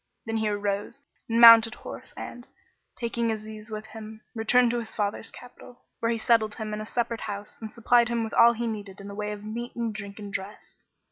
[0.25, 0.99] Then he arose
[1.29, 2.47] and mounted horse and,
[2.95, 6.87] taking Aziz with him, returned to his father's capital, where he settled him in a
[6.87, 9.93] separate house and supplied him with all he needed in the way of meat and
[9.93, 10.85] drink and dress.